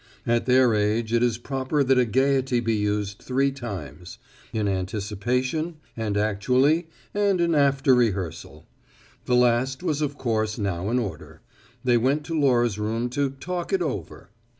At 0.25 0.47
their 0.47 0.73
age 0.73 1.13
it 1.13 1.21
is 1.21 1.37
proper 1.37 1.83
that 1.83 1.99
a 1.99 2.05
gayety 2.05 2.59
be 2.59 2.73
used 2.73 3.19
three 3.19 3.51
times: 3.51 4.17
in 4.51 4.67
anticipation, 4.67 5.75
and 5.95 6.17
actually, 6.17 6.87
and 7.13 7.39
in 7.39 7.53
after 7.53 7.93
rehearsal. 7.93 8.65
The 9.25 9.35
last 9.35 9.83
was 9.83 10.01
of 10.01 10.17
course 10.17 10.57
now 10.57 10.89
in 10.89 10.97
order: 10.97 11.41
they 11.83 11.97
went 11.97 12.23
to 12.25 12.33
Laura's 12.33 12.79
room 12.79 13.11
to 13.11 13.29
"talk 13.29 13.71
it 13.71 13.83
over." 13.83 14.31